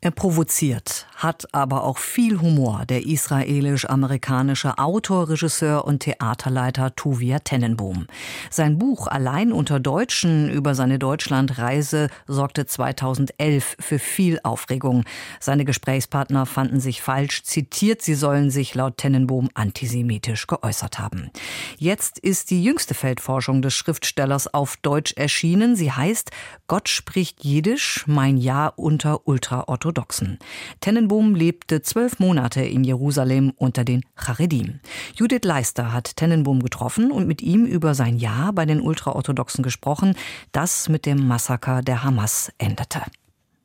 Er 0.00 0.12
provoziert, 0.12 1.08
hat 1.16 1.52
aber 1.52 1.82
auch 1.82 1.98
viel 1.98 2.40
Humor, 2.40 2.84
der 2.88 3.04
israelisch-amerikanische 3.04 4.78
Autor, 4.78 5.28
Regisseur 5.28 5.84
und 5.84 6.04
Theaterleiter 6.04 6.94
Tuvia 6.94 7.40
Tennenbohm. 7.40 8.06
Sein 8.48 8.78
Buch 8.78 9.08
Allein 9.08 9.50
unter 9.50 9.80
Deutschen 9.80 10.50
über 10.50 10.76
seine 10.76 11.00
Deutschlandreise 11.00 12.10
sorgte 12.28 12.64
2011 12.66 13.76
für 13.80 13.98
viel 13.98 14.38
Aufregung. 14.44 15.02
Seine 15.40 15.64
Gesprächspartner 15.64 16.46
fanden 16.46 16.78
sich 16.78 17.02
falsch 17.02 17.42
zitiert, 17.42 18.00
sie 18.00 18.14
sollen 18.14 18.52
sich 18.52 18.76
laut 18.76 18.98
Tennenbohm 18.98 19.50
antisemitisch 19.54 20.46
geäußert 20.46 21.00
haben. 21.00 21.32
Jetzt 21.76 22.20
ist 22.20 22.50
die 22.50 22.62
jüngste 22.62 22.94
Feldforschung 22.94 23.62
des 23.62 23.74
Schriftstellers 23.74 24.54
auf 24.54 24.76
Deutsch 24.76 25.14
erschienen. 25.16 25.74
Sie 25.74 25.90
heißt 25.90 26.30
Gott 26.68 26.88
spricht 26.88 27.44
Jiddisch, 27.44 28.04
mein 28.06 28.36
Jahr 28.36 28.74
unter 28.76 29.26
Ultraorthodoxen. 29.26 29.87
Orthodoxen. 29.88 30.38
Tennenbohm 30.80 31.34
lebte 31.34 31.80
zwölf 31.80 32.18
Monate 32.18 32.60
in 32.60 32.84
Jerusalem 32.84 33.52
unter 33.56 33.84
den 33.84 34.04
Charedim. 34.16 34.80
Judith 35.14 35.44
Leister 35.44 35.94
hat 35.94 36.16
Tennenbohm 36.16 36.62
getroffen 36.62 37.10
und 37.10 37.26
mit 37.26 37.40
ihm 37.40 37.64
über 37.64 37.94
sein 37.94 38.18
Jahr 38.18 38.52
bei 38.52 38.66
den 38.66 38.82
Ultraorthodoxen 38.82 39.62
gesprochen, 39.62 40.14
das 40.52 40.90
mit 40.90 41.06
dem 41.06 41.26
Massaker 41.26 41.80
der 41.80 42.04
Hamas 42.04 42.52
endete. 42.58 43.00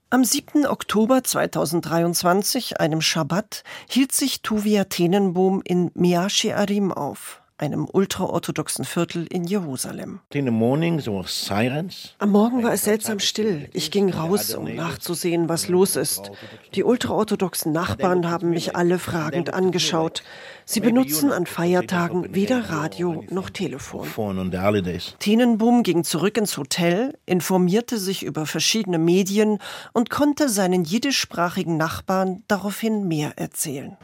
Am 0.10 0.24
7. 0.24 0.66
Oktober 0.66 1.24
2023, 1.24 2.80
einem 2.80 3.02
Schabbat, 3.02 3.64
hielt 3.90 4.14
sich 4.14 4.44
Tuvia 4.44 4.86
Tenenbohm 4.86 5.62
in 5.66 5.92
Mea 5.94 6.30
Shearim 6.30 6.94
auf 6.94 7.43
einem 7.58 7.88
ultraorthodoxen 7.92 8.86
Viertel 8.86 9.26
in 9.28 9.46
Jerusalem. 9.46 10.20
Am 12.20 12.32
Morgen 12.32 12.64
war 12.64 12.74
es 12.74 12.84
seltsam 12.84 13.20
still. 13.20 13.70
Ich 13.74 13.92
ging 13.92 14.10
raus, 14.12 14.54
um 14.56 14.74
nachzusehen, 14.76 15.50
was 15.50 15.68
los 15.68 15.96
ist. 15.96 16.32
Die 16.76 16.84
ultraorthodoxen 16.84 17.72
Nachbarn 17.72 18.30
haben 18.30 18.50
mich 18.50 18.76
alle 18.76 19.00
fragend 19.00 19.54
angeschaut. 19.54 20.24
Sie 20.66 20.80
benutzen 20.80 21.32
an 21.32 21.46
Feiertagen 21.46 22.34
weder 22.34 22.70
Radio 22.70 23.24
noch 23.30 23.50
Telefon. 23.50 24.08
Tenenboom 25.20 25.84
ging 25.84 26.04
zurück 26.06 26.38
ins 26.38 26.58
Hotel, 26.58 27.18
informierte 27.26 27.98
sich 27.98 28.24
über 28.24 28.46
verschiedene 28.46 28.98
Medien 28.98 29.60
und 29.92 30.10
konnte 30.10 30.48
seinen 30.48 30.86
jiddischsprachigen 30.86 31.76
Nachbarn 31.76 32.44
daraufhin 32.48 33.08
mehr 33.08 33.34
erzählen. 33.38 33.98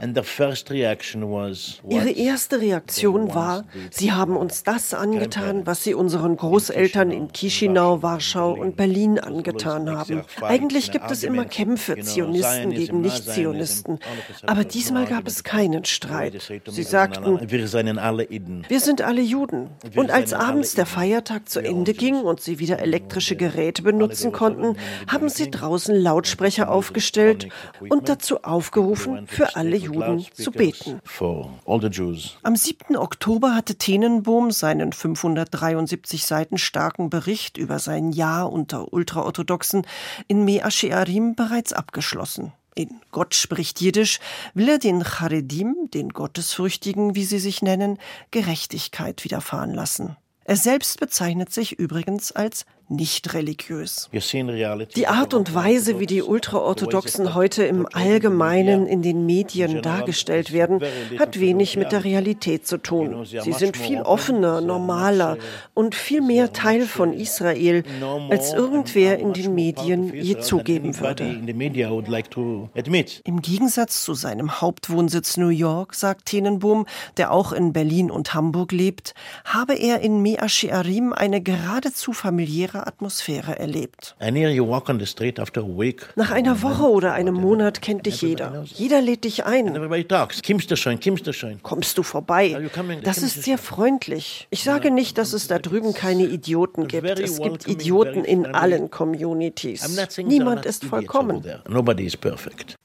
Ihre 1.89 2.09
erste 2.09 2.59
Reaktion 2.59 3.33
war, 3.33 3.48
sie 3.91 4.11
haben 4.11 4.35
uns 4.35 4.63
das 4.63 4.93
angetan, 4.93 5.65
was 5.65 5.83
sie 5.83 5.93
unseren 5.93 6.37
Großeltern 6.37 7.11
in 7.11 7.31
Chisinau, 7.31 8.01
Warschau 8.01 8.53
und 8.53 8.75
Berlin 8.75 9.19
angetan 9.19 9.89
haben. 9.89 10.23
Eigentlich 10.41 10.91
gibt 10.91 11.11
es 11.11 11.23
immer 11.23 11.45
Kämpfe, 11.45 11.99
Zionisten 11.99 12.71
gegen 12.71 13.01
Nicht-Zionisten. 13.01 13.99
Aber 14.45 14.63
diesmal 14.63 15.05
gab 15.05 15.27
es 15.27 15.43
keinen 15.43 15.85
Streit. 15.85 16.51
Sie 16.67 16.83
sagten, 16.83 17.39
wir 17.49 18.79
sind 18.79 19.01
alle 19.01 19.21
Juden. 19.21 19.69
Und 19.95 20.11
als 20.11 20.33
abends 20.33 20.75
der 20.75 20.85
Feiertag 20.85 21.49
zu 21.49 21.59
Ende 21.61 21.93
ging 21.93 22.15
und 22.15 22.41
sie 22.41 22.59
wieder 22.59 22.79
elektrische 22.79 23.35
Geräte 23.35 23.81
benutzen 23.81 24.31
konnten, 24.31 24.77
haben 25.07 25.29
sie 25.29 25.49
draußen 25.49 25.95
Lautsprecher 25.95 26.69
aufgestellt 26.69 27.47
und 27.89 28.09
dazu 28.09 28.43
aufgerufen, 28.43 29.27
für 29.27 29.55
alle 29.55 29.77
Juden 29.77 30.25
zu 30.33 30.51
beten. 30.51 30.99
Am 32.43 32.55
7. 32.55 32.97
Oktober 32.97 33.28
hatte 33.29 33.75
Tenenbohm 33.75 34.51
seinen 34.51 34.91
573 34.91 36.25
Seiten 36.25 36.57
starken 36.57 37.09
Bericht 37.09 37.57
über 37.57 37.79
sein 37.79 38.11
Jahr 38.11 38.51
unter 38.51 38.91
Ultraorthodoxen 38.91 39.85
in 40.27 40.45
Mea 40.45 40.71
Shearim 40.71 41.35
bereits 41.35 41.71
abgeschlossen 41.71 42.53
in 42.79 43.01
Gott 43.11 43.35
spricht 43.35 43.81
Jiddisch, 43.81 44.19
will 44.53 44.69
er 44.69 44.79
den 44.79 45.03
Charedim, 45.03 45.89
den 45.93 46.09
Gottesfürchtigen, 46.09 47.13
wie 47.13 47.25
sie 47.25 47.39
sich 47.39 47.61
nennen, 47.61 47.97
Gerechtigkeit 48.31 49.23
widerfahren 49.25 49.73
lassen. 49.73 50.15
Er 50.45 50.55
selbst 50.55 50.99
bezeichnet 50.99 51.51
sich 51.51 51.73
übrigens 51.73 52.31
als 52.31 52.65
nicht 52.89 53.33
religiös. 53.33 54.09
Die 54.95 55.07
Art 55.07 55.33
und 55.35 55.53
Weise, 55.53 55.99
wie 55.99 56.07
die 56.07 56.23
Ultraorthodoxen 56.23 57.35
heute 57.35 57.63
im 57.63 57.87
Allgemeinen 57.91 58.87
in 58.87 59.03
den 59.03 59.25
Medien 59.25 59.81
dargestellt 59.81 60.51
werden, 60.51 60.81
hat 61.19 61.39
wenig 61.39 61.77
mit 61.77 61.91
der 61.91 62.03
Realität 62.03 62.65
zu 62.65 62.77
tun. 62.77 63.25
Sie 63.25 63.53
sind 63.53 63.77
viel 63.77 64.01
offener, 64.01 64.61
normaler 64.61 65.37
und 65.75 65.93
viel 65.93 66.21
mehr 66.21 66.51
Teil 66.51 66.81
von 66.81 67.13
Israel, 67.13 67.83
als 68.29 68.53
irgendwer 68.53 69.19
in 69.19 69.33
den 69.33 69.53
Medien 69.53 70.13
je 70.13 70.39
zugeben 70.39 70.99
würde. 70.99 71.25
Im 73.23 73.41
Gegensatz 73.41 74.03
zu 74.03 74.13
seinem 74.15 74.61
Hauptwohnsitz 74.61 75.37
New 75.37 75.49
York, 75.49 75.93
sagt 75.93 76.25
Tenenbohm, 76.25 76.87
der 77.17 77.31
auch 77.31 77.51
in 77.51 77.71
Berlin 77.71 78.09
und 78.09 78.33
Hamburg 78.33 78.71
lebt, 78.71 79.13
habe 79.45 79.75
er 79.75 79.99
in 79.99 80.21
Mea 80.21 80.49
Shearim 80.49 81.13
eine 81.13 81.41
geradezu 81.41 82.13
familiäre 82.13 82.78
besondere 82.79 82.87
Atmosphäre 82.87 83.59
erlebt. 83.59 84.15
Nach 86.15 86.31
einer 86.31 86.61
Woche 86.61 86.83
oder 86.83 87.13
einem 87.13 87.35
Monat 87.35 87.81
kennt 87.81 88.05
dich 88.05 88.21
jeder. 88.21 88.63
Jeder 88.65 89.01
lädt 89.01 89.23
dich 89.23 89.45
ein. 89.45 89.73
Kommst 91.63 91.97
du 91.97 92.03
vorbei? 92.03 92.69
Das 93.03 93.17
ist 93.19 93.43
sehr 93.43 93.57
freundlich. 93.57 94.47
Ich 94.49 94.63
sage 94.63 94.91
nicht, 94.91 95.17
dass 95.17 95.33
es 95.33 95.47
da 95.47 95.59
drüben 95.59 95.93
keine 95.93 96.25
Idioten 96.25 96.87
gibt. 96.87 97.19
Es 97.19 97.41
gibt 97.41 97.67
Idioten 97.67 98.23
in 98.23 98.45
allen 98.45 98.89
Communities. 98.89 99.99
Niemand 100.17 100.65
ist 100.65 100.85
vollkommen. 100.85 101.43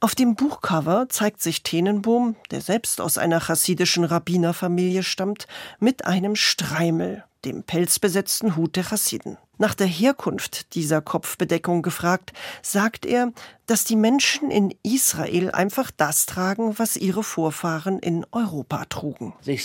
Auf 0.00 0.14
dem 0.14 0.34
Buchcover 0.34 1.06
zeigt 1.08 1.42
sich 1.42 1.62
Tenenbohm, 1.62 2.36
der 2.50 2.60
selbst 2.60 3.00
aus 3.00 3.18
einer 3.18 3.40
chassidischen 3.40 4.04
Rabbinerfamilie 4.04 5.02
stammt, 5.02 5.46
mit 5.78 6.04
einem 6.04 6.36
Streimel 6.36 7.24
dem 7.44 7.62
pelzbesetzten 7.62 8.56
Hut 8.56 8.76
der 8.76 8.84
Chassiden. 8.84 9.36
Nach 9.58 9.74
der 9.74 9.86
Herkunft 9.86 10.74
dieser 10.74 11.00
Kopfbedeckung 11.00 11.82
gefragt, 11.82 12.32
sagt 12.62 13.06
er, 13.06 13.32
dass 13.66 13.84
die 13.84 13.96
Menschen 13.96 14.50
in 14.50 14.74
Israel 14.82 15.50
einfach 15.50 15.90
das 15.90 16.26
tragen, 16.26 16.78
was 16.78 16.96
ihre 16.96 17.22
Vorfahren 17.22 17.98
in 17.98 18.26
Europa 18.30 18.84
trugen. 18.86 19.32
Sie 19.42 19.56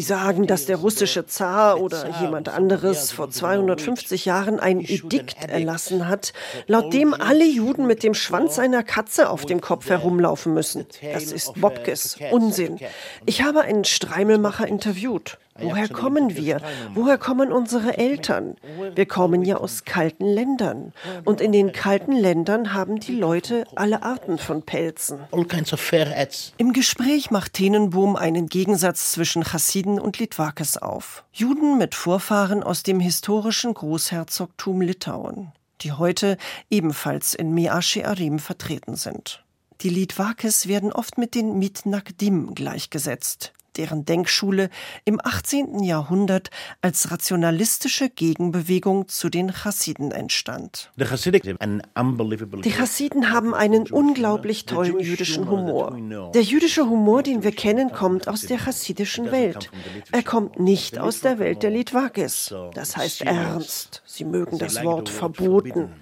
sagen, 0.00 0.46
dass 0.46 0.66
der 0.66 0.76
russische 0.76 1.26
Zar 1.26 1.80
oder 1.80 2.20
jemand 2.20 2.48
anderes 2.48 3.10
vor 3.10 3.30
250 3.30 4.26
Jahren 4.26 4.60
ein 4.60 4.80
Edikt 4.80 5.42
erlassen 5.48 6.06
hat, 6.08 6.32
laut 6.66 6.92
dem 6.92 7.14
alle 7.14 7.46
Juden 7.46 7.86
mit 7.86 8.02
dem 8.04 8.14
Schwanz 8.14 8.58
einer 8.58 8.84
Katze 8.84 9.30
auf 9.30 9.44
dem 9.44 9.60
Kopf 9.60 9.88
herumlaufen 9.88 10.54
müssen. 10.54 10.86
Das 11.12 11.32
ist 11.32 11.54
Bobkes, 11.60 12.16
Unsinn. 12.30 12.78
Ich 13.26 13.42
habe 13.42 13.62
einen 13.62 13.84
Streimelmacher 13.84 14.68
interviewt. 14.68 15.38
Woher 15.60 15.88
kommen 15.88 16.36
wir? 16.36 16.60
Woher 16.94 17.18
kommen 17.18 17.50
unsere 17.52 17.77
Eltern? 17.86 18.56
Wir 18.94 19.06
kommen 19.06 19.44
ja 19.44 19.56
aus 19.56 19.84
kalten 19.84 20.24
Ländern. 20.24 20.92
Und 21.24 21.40
in 21.40 21.52
den 21.52 21.72
kalten 21.72 22.12
Ländern 22.12 22.72
haben 22.74 23.00
die 23.00 23.14
Leute 23.14 23.64
alle 23.74 24.02
Arten 24.02 24.38
von 24.38 24.62
Pelzen. 24.62 25.20
Im 26.58 26.72
Gespräch 26.72 27.30
macht 27.30 27.52
Tenenbohm 27.54 28.16
einen 28.16 28.48
Gegensatz 28.48 29.12
zwischen 29.12 29.44
Chassiden 29.44 30.00
und 30.00 30.18
Litwakes 30.18 30.76
auf. 30.76 31.24
Juden 31.32 31.78
mit 31.78 31.94
Vorfahren 31.94 32.62
aus 32.62 32.82
dem 32.82 33.00
historischen 33.00 33.74
Großherzogtum 33.74 34.80
Litauen, 34.80 35.52
die 35.80 35.92
heute 35.92 36.36
ebenfalls 36.70 37.34
in 37.34 37.54
Mea 37.54 37.80
Shearim 37.82 38.38
vertreten 38.38 38.96
sind. 38.96 39.44
Die 39.82 39.90
Litwakes 39.90 40.66
werden 40.66 40.92
oft 40.92 41.18
mit 41.18 41.36
den 41.36 41.58
Mitnagdim 41.58 42.54
gleichgesetzt, 42.54 43.52
deren 43.78 44.04
Denkschule 44.04 44.68
im 45.04 45.20
18. 45.22 45.82
Jahrhundert 45.82 46.50
als 46.82 47.10
rationalistische 47.10 48.10
Gegenbewegung 48.10 49.08
zu 49.08 49.28
den 49.28 49.52
Chassiden 49.52 50.10
entstand. 50.10 50.90
Die 50.96 51.04
Chassiden 52.72 53.30
haben 53.30 53.54
einen 53.54 53.86
unglaublich 53.90 54.66
tollen 54.66 55.00
jüdischen 55.00 55.48
Humor. 55.48 55.96
Der 56.34 56.42
jüdische 56.42 56.88
Humor, 56.88 57.22
den 57.22 57.42
wir 57.42 57.52
kennen, 57.52 57.92
kommt 57.92 58.28
aus 58.28 58.42
der 58.42 58.58
chassidischen 58.58 59.30
Welt. 59.30 59.70
Er 60.12 60.22
kommt 60.22 60.58
nicht 60.58 60.98
aus 60.98 61.20
der 61.20 61.38
Welt 61.38 61.62
der 61.62 61.70
Litwakis. 61.70 62.54
Das 62.74 62.96
heißt 62.96 63.22
ernst. 63.22 64.02
Sie 64.04 64.24
mögen 64.24 64.58
das 64.58 64.82
Wort 64.82 65.08
verboten. 65.08 65.92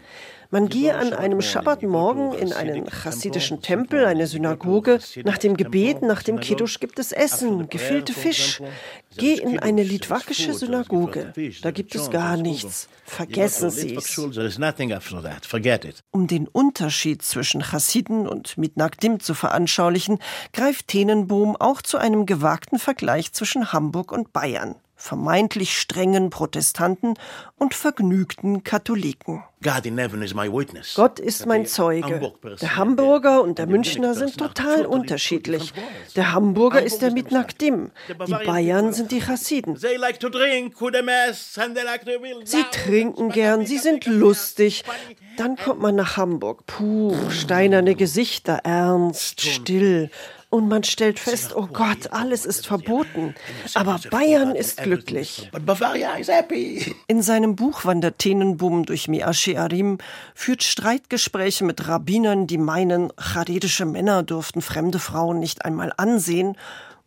Man 0.56 0.70
gehe 0.70 0.97
an 0.97 1.12
einem 1.12 1.43
Schabbatmorgen 1.43 2.32
in 2.32 2.55
einen 2.55 2.87
chassidischen 2.87 3.61
Tempel, 3.61 4.06
eine 4.06 4.26
Synagoge. 4.26 5.00
Nach 5.23 5.37
dem 5.37 5.55
Gebet, 5.55 6.00
nach 6.00 6.23
dem 6.23 6.41
Kiddush 6.41 6.81
gibt 6.81 6.99
es 6.99 7.12
Essen, 7.12 7.69
gefüllte 7.69 8.14
Fisch. 8.14 8.62
Geh 9.19 9.35
in 9.35 9.58
eine 9.58 9.82
litwakische 9.82 10.55
Synagoge. 10.55 11.35
Da 11.61 11.70
gibt 11.73 11.94
es 11.94 12.11
gar 12.11 12.38
nichts. 12.38 12.88
Vergessen 13.05 13.69
Sie 13.69 13.97
es. 13.97 14.19
Um 16.11 16.26
den 16.26 16.49
Unterschied 16.49 17.20
zwischen 17.20 17.61
Chassiden 17.61 18.26
und 18.26 18.56
Mitnagdim 18.56 19.20
zu 19.20 19.35
veranschaulichen, 19.35 20.20
greift 20.55 20.88
Tenenbohm 20.88 21.55
auch 21.56 21.82
zu 21.82 21.99
einem 21.99 22.25
gewagten 22.25 22.79
Vergleich 22.79 23.35
zwischen 23.35 23.75
Hamburg 23.75 24.11
und 24.11 24.32
Bayern. 24.32 24.76
Vermeintlich 24.97 25.79
strengen 25.79 26.31
Protestanten 26.31 27.15
und 27.59 27.75
vergnügten 27.75 28.65
Katholiken. 28.65 29.45
Gott 30.95 31.19
ist 31.19 31.47
mein 31.47 31.67
Zeuge. 31.67 32.33
Der 32.61 32.77
Hamburger 32.77 33.43
und 33.43 33.59
der 33.59 33.67
Münchner 33.67 34.15
sind 34.15 34.39
total 34.39 34.87
unterschiedlich. 34.87 35.73
Der 36.15 36.33
Hamburger 36.33 36.83
ist 36.83 37.03
der 37.03 37.13
Mitnagdim, 37.13 37.91
die 38.27 38.33
Bayern 38.33 38.93
sind 38.93 39.13
die 39.13 39.21
Chassiden. 39.21 39.77
Sie 39.77 39.97
trinken 42.71 43.31
gern, 43.31 43.67
sie 43.67 43.79
sind 43.79 44.07
lustig. 44.07 44.85
Dann 45.37 45.57
kommt 45.57 45.81
man 45.81 45.97
nach 45.97 46.17
Hamburg. 46.17 46.67
Puh, 46.67 47.15
steinerne 47.31 47.95
Gesichter, 47.95 48.61
ernst, 48.65 49.41
still 49.41 50.11
und 50.49 50.69
man 50.69 50.85
stellt 50.85 51.19
fest, 51.19 51.55
oh 51.55 51.67
Gott, 51.67 52.13
alles 52.13 52.47
ist 52.47 52.67
verboten. 52.67 53.35
Aber 53.75 54.01
Bayern 54.11 54.55
ist 54.55 54.83
glücklich. 54.83 55.51
In 57.09 57.23
seinem 57.23 57.57
Buch 57.57 57.85
wandert 57.85 58.19
Tenenbaum 58.19 58.85
durch 58.85 59.09
Miashe 59.09 59.59
Arim, 59.59 59.99
führt 60.35 60.63
Streitgespräche 60.63 61.65
mit 61.65 61.89
Rabbinern, 61.89 62.47
die 62.47 62.59
meinen, 62.59 63.13
charedische 63.19 63.87
Männer 63.87 64.23
dürften 64.23 64.63
fremde 64.63 64.99
Frauen 64.99 65.39
nicht 65.39 65.65
einmal 65.65 65.93
ansehen, 65.97 66.57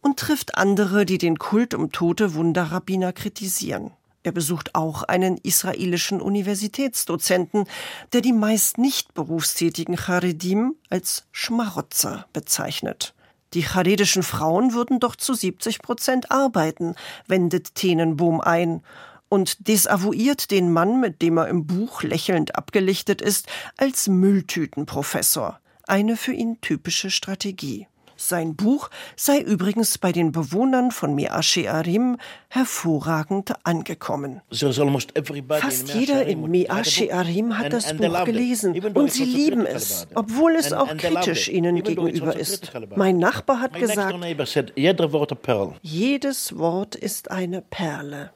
und 0.02 0.18
trifft 0.18 0.56
andere, 0.56 1.06
die 1.06 1.18
den 1.18 1.38
Kult 1.38 1.74
um 1.74 1.92
tote 1.92 2.34
Wunderrabbiner 2.34 3.12
kritisieren. 3.14 3.92
Er 4.24 4.32
besucht 4.32 4.76
auch 4.76 5.04
einen 5.04 5.38
israelischen 5.38 6.22
Universitätsdozenten, 6.22 7.66
der 8.14 8.22
die 8.22 8.34
meist 8.34 8.78
nicht 8.78 9.14
berufstätigen 9.14 9.96
Charedim 9.96 10.76
als 10.90 11.26
Schmarotzer 11.32 12.28
bezeichnet. 12.34 13.14
Die 13.54 13.64
charedischen 13.64 14.24
Frauen 14.24 14.74
würden 14.74 15.00
doch 15.00 15.16
zu 15.16 15.34
70 15.34 15.82
Prozent 15.82 16.32
arbeiten, 16.32 16.96
wendet 17.28 17.76
Tenenbohm 17.76 18.42
ein 18.42 18.84
und 19.28 19.68
desavouiert 19.68 20.52
den 20.52 20.72
Mann, 20.72 21.00
mit 21.00 21.22
dem 21.22 21.38
er 21.38 21.48
im 21.48 21.66
Buch 21.66 22.04
lächelnd 22.04 22.56
abgelichtet 22.56 23.22
ist, 23.22 23.48
als 23.78 24.08
Mülltütenprofessor. 24.08 25.60
Eine 25.88 26.18
für 26.18 26.34
ihn 26.34 26.62
typische 26.62 27.10
Strategie. 27.10 27.88
Sein 28.22 28.58
Buch 28.58 28.90
sei 29.16 29.40
übrigens 29.40 29.98
bei 29.98 30.12
den 30.12 30.34
Bewohnern 30.34 30.92
von 30.92 31.16
Me'ashe 31.16 31.70
Arim 31.70 32.18
hervorragend 32.50 33.54
angekommen. 33.64 34.42
Fast 34.52 35.94
jeder 35.94 36.26
in 36.26 36.46
Me'ashe 36.52 37.14
Arim 37.14 37.58
hat 37.58 37.72
das 37.72 37.96
Buch 37.96 38.26
gelesen. 38.26 38.78
und 38.94 39.10
sie 39.10 39.24
lieben 39.24 39.66
es, 39.66 40.06
obwohl 40.16 40.58
es 40.58 40.74
auch 40.74 40.98
kritisch 40.98 41.48
ihnen 41.48 41.82
gegenüber 41.82 42.36
ist. 42.36 42.74
Mein 42.98 43.20
Nachbar 43.20 43.62
hat 43.62 43.74
gesagt, 43.80 44.16
jedes 45.82 46.58
Wort 46.58 46.96
ist 46.96 47.32
eine 47.32 47.62
Perle 47.62 48.32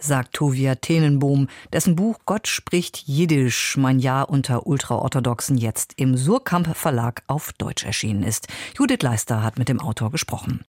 sagt 0.00 0.34
Tovia 0.34 0.74
Tenenbohm, 0.74 1.48
dessen 1.72 1.96
Buch 1.96 2.18
Gott 2.26 2.48
spricht 2.48 3.04
Jiddisch, 3.06 3.76
mein 3.76 3.98
Jahr 3.98 4.30
unter 4.30 4.66
Ultraorthodoxen 4.66 5.56
jetzt 5.56 5.94
im 5.96 6.16
Surkamp 6.16 6.76
Verlag 6.76 7.22
auf 7.26 7.52
Deutsch 7.52 7.84
erschienen 7.84 8.22
ist. 8.22 8.48
Judith 8.78 9.02
Leister 9.02 9.42
hat 9.42 9.58
mit 9.58 9.68
dem 9.68 9.80
Autor 9.80 10.10
gesprochen. 10.10 10.64